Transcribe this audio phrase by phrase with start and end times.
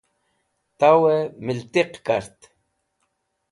[0.79, 2.37] Towey Mitiq Kart